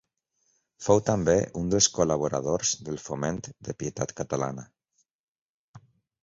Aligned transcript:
Fou 0.85 1.01
també 1.09 1.35
un 1.61 1.69
dels 1.73 1.89
col·laboradors 1.97 2.71
del 2.87 2.97
Foment 3.09 3.43
de 3.69 3.77
Pietat 3.83 4.15
Catalana. 4.23 4.67